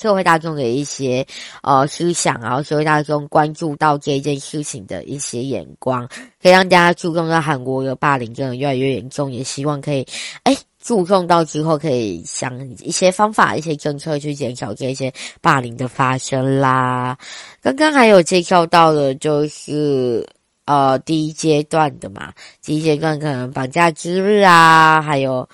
[0.00, 1.26] 社会大众的一些
[1.62, 6.08] 呃思想，然后社会大众关注到这件事情的一些眼光，
[6.42, 10.06] 可以让大家注重到韩国的霸凌真的越来越严重，也希望可以
[10.44, 17.18] 哎注重到之后可以想一些方法、一些政策去减少这些霸凌的发生啦。
[17.60, 20.26] 刚刚还有介绍到的就是
[20.64, 22.32] 呃第一阶段的嘛，
[22.62, 25.46] 第一阶段可能绑架之日啊，还有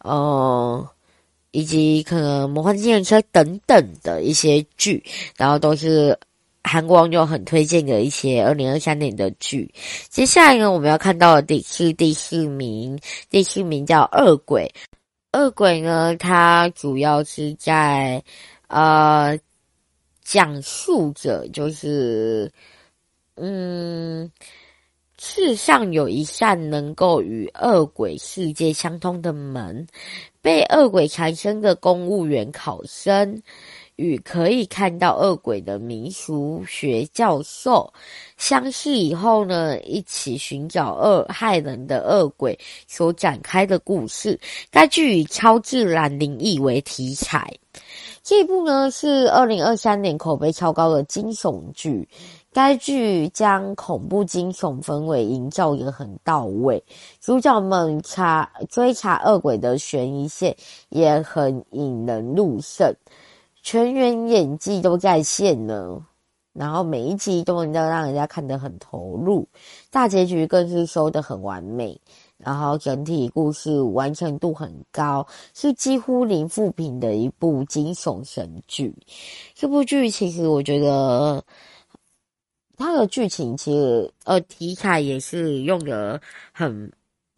[0.00, 0.86] 呃。
[1.54, 5.00] 以及可能魔幻计程车等等的一些剧，
[5.36, 6.18] 然后都是
[6.64, 9.72] 韩国网友很推荐的一些二零二三年的剧。
[10.08, 12.98] 接下来呢，我们要看到的是第四名，
[13.30, 14.68] 第四名叫《恶鬼》。
[15.38, 18.20] 恶鬼呢，它主要是在
[18.66, 19.38] 呃
[20.24, 22.50] 讲述着，就是
[23.36, 24.28] 嗯。
[25.26, 29.86] 世上有一扇能够与恶鬼世界相通的门，
[30.42, 33.42] 被恶鬼缠身的公务员考生
[33.96, 37.90] 与可以看到恶鬼的民俗学教授
[38.36, 42.56] 相识以后呢，一起寻找恶害人的恶鬼
[42.86, 44.38] 所展开的故事。
[44.70, 47.50] 该剧以超自然灵异为题材，
[48.22, 52.06] 这部呢是二零二三年口碑超高的惊悚剧。
[52.54, 56.80] 该剧将恐怖惊悚氛围营造得很到位，
[57.20, 60.56] 主角们查追查恶鬼的悬疑线
[60.88, 62.94] 也很引人入胜，
[63.60, 66.00] 全员演技都在线呢。
[66.52, 69.44] 然后每一集都能让人家看得很投入，
[69.90, 72.00] 大结局更是收得很完美。
[72.38, 78.94] 然后整体故事完成度很高，是几乎零负评的一部惊悚神剧。
[79.56, 81.42] 这部剧其实我觉得。
[82.76, 86.20] 它的剧情其实呃题材也是用的
[86.52, 86.90] 很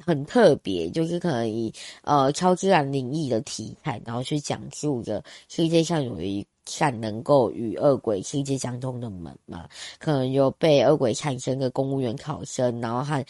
[0.05, 1.72] 很特别，就是可能以
[2.03, 9.68] 呃超自然灵异的题材，然后去讲述着世界上有一扇能够与恶鬼世界相通的门嘛，
[9.99, 13.25] 可能有被恶鬼缠身的公务员考生，然后和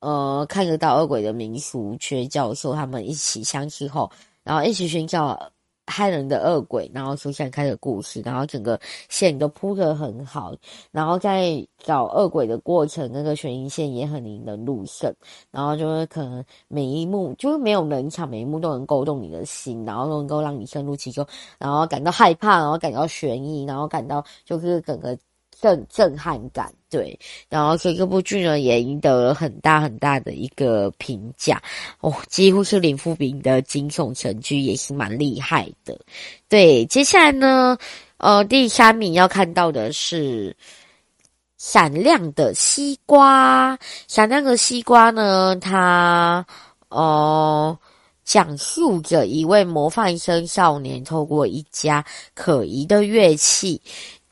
[0.00, 4.10] 呃看得到恶鬼的民俗学教授他们一起相识后，
[4.42, 5.50] 然后一起寻找。
[5.86, 10.54] 害人的恶鬼，然后出现开的故事，然后整个线都铺得很好，
[10.90, 15.12] 然后在找恶鬼的过程，那个悬疑线也很引人入胜，
[15.50, 21.26] 然后就是可能每一幕就是没有冷场，每一幕都能勾动你的心，然后都能够让你深入其中，
[21.58, 25.16] 然后感到害怕，然后感到悬疑，然后感到就是整个。
[25.64, 31.62] 震震撼感，对，然后所以这部剧呢也赢得了很大很大的一个评价
[32.00, 35.98] 哦，几乎是林富平的惊悚神剧，也是蛮厉害的。
[36.50, 37.78] 对，接下来呢，
[38.18, 40.50] 呃，第三名要看到的是
[41.56, 43.74] 《闪亮的西瓜》。
[44.06, 46.44] 闪亮的西瓜呢，它
[46.90, 47.78] 呃
[48.22, 52.04] 讲述着一位模范生少年透过一家
[52.34, 53.80] 可疑的乐器。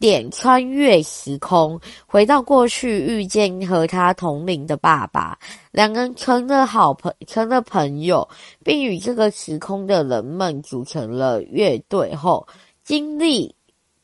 [0.03, 5.39] 点穿越时空，回到过去，遇见和他同龄的爸爸，
[5.71, 8.29] 两人成了好朋，成了朋友，
[8.65, 12.45] 并与这个时空的人们组成了乐队后，
[12.83, 13.55] 经历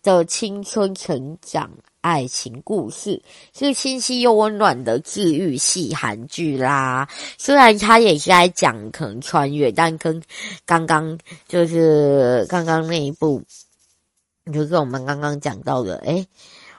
[0.00, 1.68] 的青春成长、
[2.00, 3.20] 爱情故事，
[3.52, 7.08] 是清晰又温暖的治愈系韩剧啦。
[7.36, 10.22] 虽然他也是在讲可能穿越，但跟
[10.64, 11.18] 刚刚
[11.48, 13.42] 就是刚刚那一部，
[14.52, 16.26] 就是我们刚刚讲到的，诶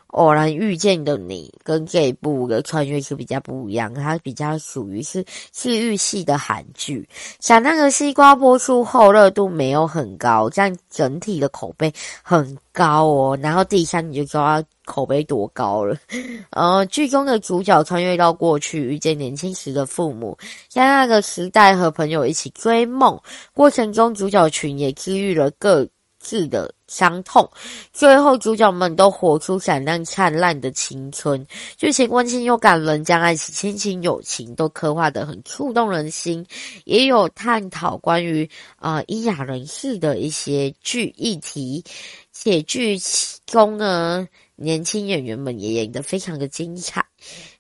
[0.07, 7.07] 偶然遇见的你，跟这一部的穿越是比较不一样，它比较属于是治愈系的韩剧。
[7.39, 11.93] 像那个西瓜播出后热度没有很高，但整体的口碑
[12.23, 13.37] 很高哦。
[13.39, 15.95] 然后第三你就知道它口碑多高了。
[16.49, 20.35] 呃，剧中的主角穿越到过去，遇见年轻时的父母，
[20.69, 23.15] 在那个时代和朋友一起追梦
[23.53, 25.87] 过程中，主角群也治愈了各
[26.19, 27.49] 字的伤痛，
[27.91, 31.45] 最后主角们都活出闪亮灿烂的青春。
[31.77, 36.45] 剧情温馨又感人，将爱情、亲情、友情都刻画得很触动人心，
[36.85, 38.49] 也有探讨关于
[38.79, 41.83] 呃医亚人士的一些剧议题，
[42.31, 42.97] 且剧
[43.45, 44.27] 中呢。
[44.61, 47.05] 年轻演员们也演得非常的精彩，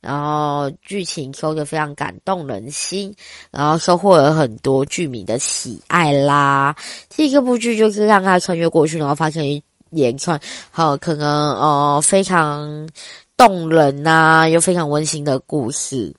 [0.01, 3.15] 然后剧情收得非常感动人心，
[3.51, 6.75] 然后收获了很多剧迷的喜爱啦。
[7.09, 10.39] 这个部剧就是让他穿越过去，然后发现一连串
[10.71, 12.89] 好可能呃非常
[13.37, 16.13] 动人呐、啊，又非常温馨的故事。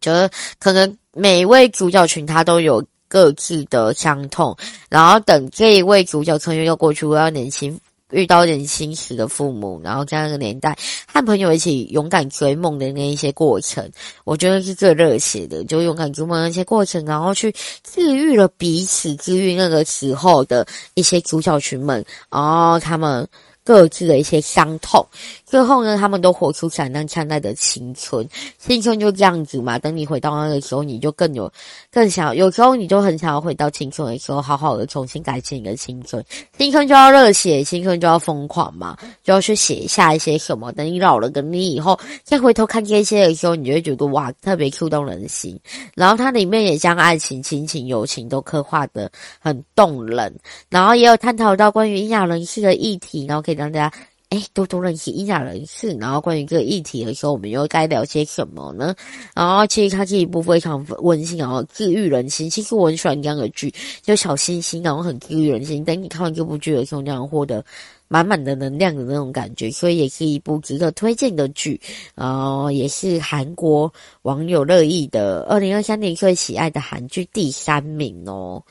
[0.00, 0.30] 觉得
[0.60, 4.56] 可能每一位主角群他都有各自的伤痛，
[4.88, 7.78] 然后等这一位主角穿越又过去，我要年轻。
[8.10, 13.90] 遇到年轻时的父母，然后在那个年代和朋友一起勇敢追梦的那一些过程，
[14.24, 15.64] 我觉得是最热血的。
[15.64, 23.28] 就勇敢追梦那些过程，然后去治愈了彼此，治愈那个时候的一些主角群们，然后他们。
[23.68, 25.06] 各自的一些伤痛，
[25.44, 28.26] 最后呢，他们都活出闪亮灿烂的青春。
[28.56, 31.52] 青春就这样子嘛，等你回到那个时候，你就更有
[31.92, 36.24] 更想，有时候你就很想要回到青春的时候，好好的重新改写你的青春。
[36.56, 40.72] 青春就要热血，青春就要疯狂嘛，就要去写下一些什么。
[40.72, 45.60] 等你老了，等你以后再回头看这些的时候，你就会觉得哇，特别触动人心。
[45.94, 50.34] 然后它里面也将爱情、亲情、友情都刻画得很动人，
[50.70, 53.57] 然后也有探讨到关于阴阳人士的议题，然后可以。
[53.58, 53.96] 让大家
[54.30, 58.94] 哎多多认识一下人士，然后关于这个议题的时候，我们又该聊些什么呢？
[59.34, 62.48] 然后其实它这一部非常温馨，然后治愈人心。
[62.48, 65.84] 其实我很喜欢这样的剧，就小星星，然后很治愈人心。
[65.84, 67.64] 等你看完这部剧的时候，这样获得
[68.06, 71.80] 满满的能量的那种感觉，所以也是一部值得推荐的剧。
[72.14, 73.90] 然后也是韩国
[74.22, 78.62] 网友热议的二零二三年最喜爱的韩剧第三名哦。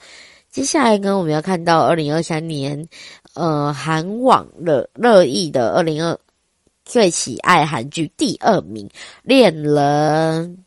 [0.58, 2.90] 接下来呢，我们要看到二零二三年。
[3.36, 6.20] 呃，韩网热热议的二零二
[6.84, 8.88] 最喜爱韩剧第二名，
[9.22, 10.58] 《恋人》。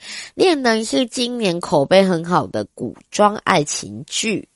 [0.34, 4.46] 《恋人》是今年口碑很好的古装爱情剧。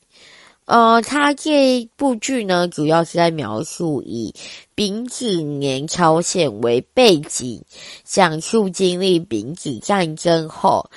[0.65, 4.31] 呃，它这部剧呢，主要是在描述以
[4.75, 7.63] 丙子年朝鲜为背景，
[8.03, 10.87] 讲述经历丙子战争后。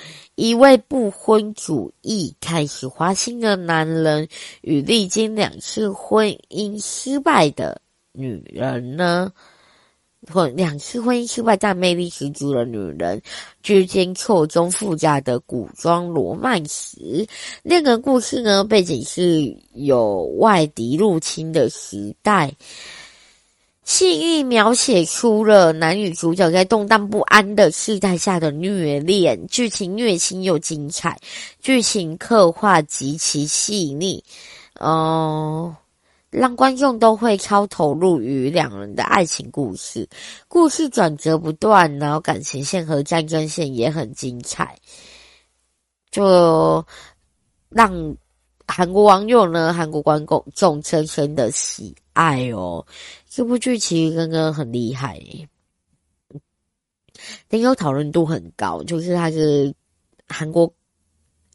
[0.41, 4.27] 一位不婚主义开始花心的男人
[4.61, 7.79] 与历经两次婚姻失败的
[8.11, 9.31] 女人呢，
[10.33, 13.21] 或两次婚姻失败但魅力十足的女人
[13.61, 17.27] 之间错综复杂的古装罗曼史。
[17.61, 22.51] 那个故事呢，背景是有外敌入侵的时代。
[23.83, 31.19] 细腻描写出了男女主角在动荡不安的世代下的虐恋，剧情虐心又精彩，
[31.59, 34.23] 剧情刻画极其细腻，
[34.79, 35.75] 哦，
[36.29, 40.07] 让观众都会超投入于两人的爱情故事，
[40.47, 44.77] 故事转折不断，然后感情线和战争线也很精彩，
[46.11, 46.85] 就
[47.69, 48.15] 让
[48.71, 52.85] 韩国网友呢，韩国观众众深深的喜爱哦。
[53.29, 55.19] 这部剧其实真的很厉害，
[57.49, 59.73] 但有讨论度很高，就是它是
[60.27, 60.73] 韩国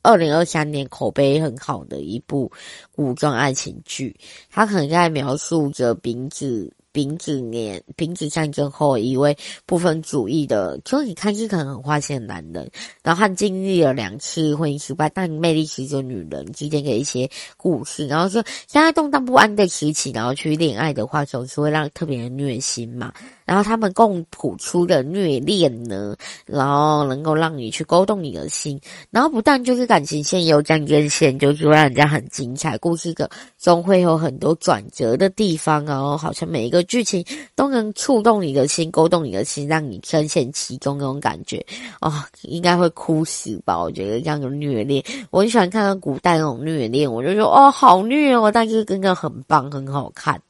[0.02, 2.52] 二零二三年口碑很好的一部
[2.92, 4.14] 古装爱情剧，
[4.50, 6.70] 它可能在描述着名字。
[6.96, 9.36] 丙子年，丙子战争后，一位
[9.66, 12.70] 不分主义的，就你看是可能很花心的男人，
[13.02, 17.28] 然后他经历了两次婚姻失败，但魅力十足女人之间的一些
[17.58, 23.12] 故事，然后说现在动荡不安的时期，然后去恋爱的话，总是会让特别的虐心嘛。
[23.44, 26.16] 然后他们共谱出的虐恋呢，
[26.46, 28.80] 然后能够让你去勾动你的心，
[29.10, 32.78] 然后不但就是感情线，也有战争线，就是让人家很精彩。
[32.78, 37.24] 故事的总会有很多转折的地方哦，好像每一个剧情
[37.54, 41.64] 都能触动你的心，勾动你的心，让你深陷其中那种感觉
[42.00, 42.12] 哦，
[42.42, 43.78] 应该会哭死吧？
[43.78, 50.40] 我觉得这样的虐恋，我很喜欢看到古代那种虐恋，我就说哦，好虐哦，但是真的很棒，很好看。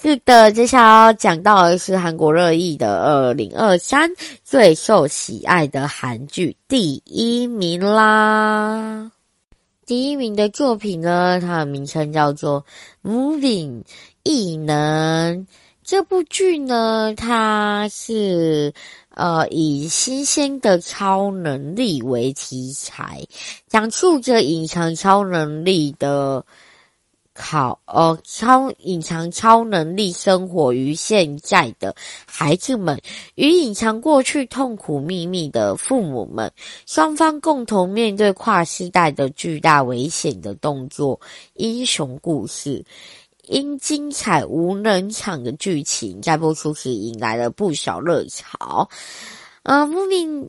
[0.00, 4.08] 是的，接下来要讲到的是韩国热议的二零二三
[4.44, 9.10] 最受喜爱的韩剧第一名啦。
[9.86, 12.64] 第一名的作品呢，它的名称叫做
[13.10, 13.82] 《Moving
[14.22, 15.36] 异能》。
[15.82, 18.72] 这部剧呢，它是
[19.10, 23.26] 呃以新鲜的超能力为题材，
[23.68, 26.44] 讲述着隐藏超能力的。
[27.40, 31.94] 考呃超隐藏超能力生活于现在的
[32.26, 33.00] 孩子们
[33.36, 36.50] 与隐藏过去痛苦秘密的父母们，
[36.84, 41.20] 双方共同面对跨世代的巨大危险的动作
[41.54, 42.84] 英雄故事，
[43.48, 48.88] 因精彩无人场的剧情在播出时引来了不少热潮。
[49.62, 50.48] 呃木敏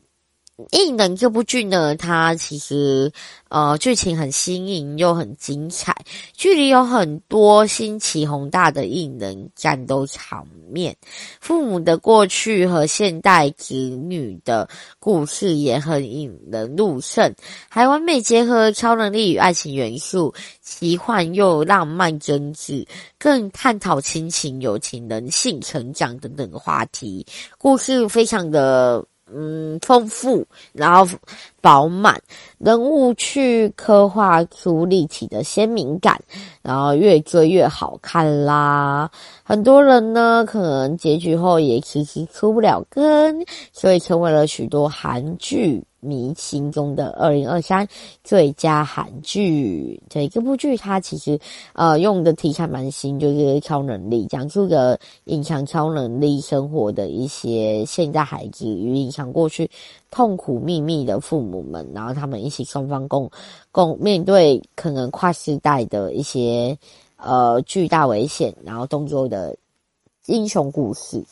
[0.72, 3.10] 异能这部剧呢，它其实
[3.48, 5.94] 呃剧情很新颖又很精彩，
[6.34, 10.96] 剧里有很多新奇宏大的异能战斗场面，
[11.40, 17.34] 父母的过去和现代子女的故事也很引人入胜，
[17.68, 20.32] 还完美结合超能力与爱情元素，
[20.62, 22.86] 奇幻又浪漫真挚，
[23.18, 27.26] 更探讨亲情、友情、人性、成长等等的话题，
[27.58, 29.04] 故事非常的。
[29.34, 31.06] 嗯，丰富，然后
[31.60, 32.20] 饱满，
[32.58, 36.20] 人物去刻画出立体的鲜明感，
[36.62, 39.10] 然后越追越好看啦。
[39.42, 47.86] 很多人呢，可能结局后也其实出不了根，所以成为了许多韩剧迷心中的二零二三
[48.24, 51.38] 最佳韩剧，对，这部剧它其实
[51.74, 59.70] 呃用的题材蛮新，就是超能力，讲述着隐藏超能力生活的一些现在孩子与隐藏过去
[60.10, 63.30] 痛苦秘密的父母们，然后他们一起双方共
[63.70, 66.76] 共面对可能跨世代的一些
[67.16, 69.56] 呃巨大危险，然后动作的
[70.26, 71.24] 英雄故事。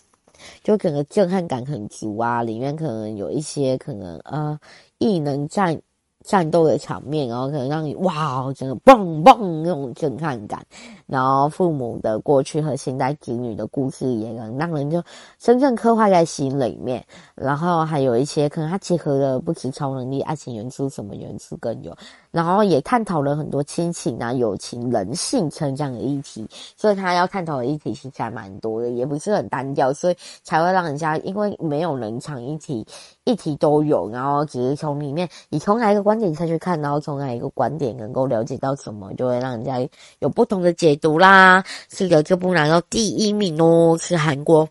[0.63, 4.59] 就整个震撼感很足啊，里面可能有一些可能呃
[4.99, 5.81] 异能战。
[6.25, 10.67] 战斗的场面，然后可能让你哇，整个蹦蹦那种震撼感，
[11.07, 15.03] 然后父母的过去和现代子女的故事也能让人就
[15.39, 17.03] 真正刻画在心里面。
[17.35, 21.97] 然后还有一些可能它结合了不止超能力、爱情元素，什么元素更有。
[22.31, 32.87] 然后也探讨了很多亲情啊、友情、人性成长的议题，所以他要探讨的议题其实还蛮多的，也不是很单调，所以才会让人家因为没有人场议题。
[33.25, 39.87] 议题都有，然后只是从里面，你从哪一个观点下去看，然后从哪一个观点能够了解到什么，就会让人家
[40.21, 41.63] 有不同的解读啦。
[41.91, 44.67] 是的，这部拿到第一名哦，是韩国，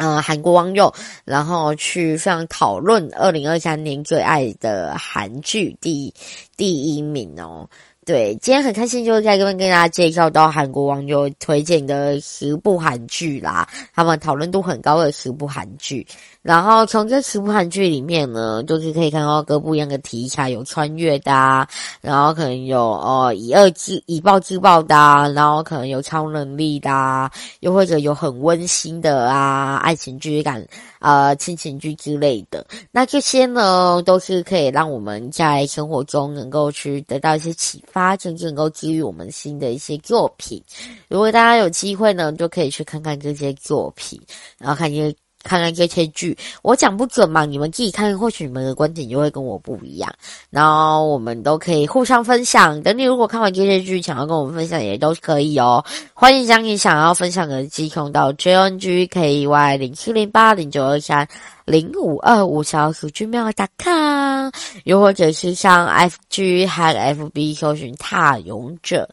[0.00, 0.90] 呃，韩国网友，
[1.26, 6.12] 然后去非常讨论二零二三年最爱的韩剧第
[6.56, 7.68] 第一名哦。
[8.06, 16.04] 对，今天很开心，就是在这边跟大家介绍到韩国网友推荐的十部韩剧啦，他们讨论度很高的十部韩剧。
[16.42, 21.68] 然后从这十部韩剧里面呢，就是可以看到各不一样的题材，有穿越的啊，
[22.00, 27.30] 然后可能有哦以恶制以暴制暴的啊，然后可能有超能力的啊，
[27.60, 30.66] 又或者有很温馨的啊，爱情剧感
[30.98, 32.66] 啊，亲情剧之类的。
[32.90, 40.62] 那这些呢，都是可以让我们在生活中能够去得到一些启发，甚至能够治愈我们心的一些作品。
[41.08, 44.18] 如果大家有机会呢，就可以去看看这些作品，
[44.56, 45.14] 然后看一些。
[45.42, 50.12] 看看这些剧，我讲不准嘛，你们自己看，或许你们的观点就会跟我不一样。
[50.50, 52.82] 然后我们都可以互相分享。
[52.82, 55.84] 等你如果看完这些剧，想要跟我们分享，也都可以哦。
[56.12, 61.26] 欢迎将你想要分享的寄送到 jngky 零七零八零九二三
[61.64, 64.50] 零五二五小鼠 gmail.com，
[64.84, 69.08] 又或者是上 FG 和 FB 搜寻踏勇者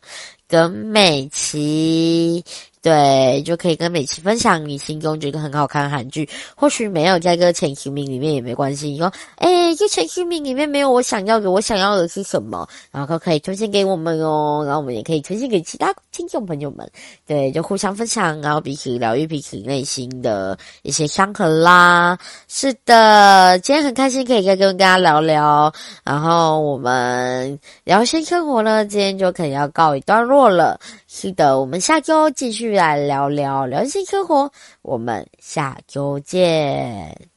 [0.48, 2.44] 跟美琪。
[2.88, 8.88] 对，就可以跟美琪分享你心中觉得很好看的韩剧，或许没有在个前十名里面也没关系。
[8.88, 12.66] 你说，哎，这前十名里面没有我想要的，我想要的是什么？
[12.90, 16.90] 然后可以推荐给我们哦，然后我们也可以推荐给其他听众朋友们。
[17.26, 22.18] 对，就互相分享，然后彼此疗愈彼此内心的一些伤痕啦。
[22.48, 25.74] 是的，今天很开心可以再跟大家聊聊，
[26.06, 30.80] 然后我们聊新生活呢，今天就可以要告一段落了。
[31.10, 34.52] 是的，我们下周继续再聊聊聊性生活，
[34.84, 37.37] 我们下周见。